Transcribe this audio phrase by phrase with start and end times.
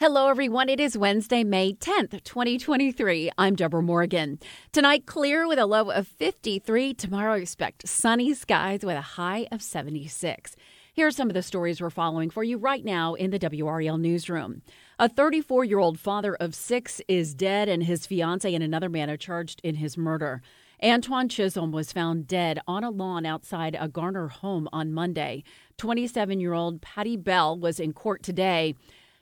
[0.00, 0.68] Hello, everyone.
[0.68, 3.30] It is Wednesday, May 10th, 2023.
[3.38, 4.40] I'm Deborah Morgan.
[4.72, 6.94] Tonight, clear with a low of 53.
[6.94, 10.56] Tomorrow, expect sunny skies with a high of 76.
[10.92, 14.00] Here are some of the stories we're following for you right now in the WRAL
[14.00, 14.62] newsroom.
[14.98, 19.08] A 34 year old father of six is dead, and his fiance and another man
[19.08, 20.42] are charged in his murder.
[20.82, 25.44] Antoine Chisholm was found dead on a lawn outside a Garner home on Monday.
[25.78, 28.74] 27 year old Patty Bell was in court today.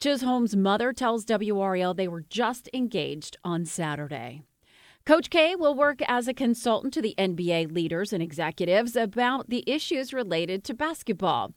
[0.00, 4.42] Chisholm's mother tells WRAL they were just engaged on Saturday.
[5.06, 9.62] Coach K will work as a consultant to the NBA leaders and executives about the
[9.66, 11.52] issues related to basketball.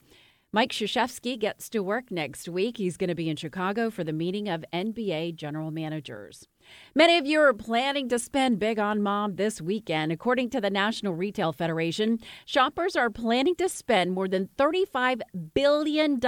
[0.52, 2.78] Mike Krzyzewski gets to work next week.
[2.78, 6.46] He's going to be in Chicago for the meeting of NBA general managers.
[6.94, 10.10] Many of you are planning to spend big on mom this weekend.
[10.10, 15.20] According to the National Retail Federation, shoppers are planning to spend more than $35
[15.54, 16.18] billion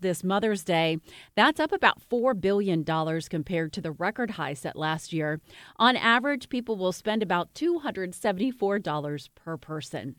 [0.00, 0.98] this Mother's Day.
[1.34, 5.40] That's up about $4 billion compared to the record high set last year.
[5.76, 10.16] On average, people will spend about $274 per person.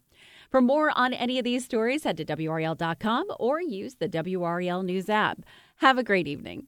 [0.51, 5.09] For more on any of these stories, head to WRAL.com or use the WRAL News
[5.09, 5.39] app.
[5.77, 6.67] Have a great evening.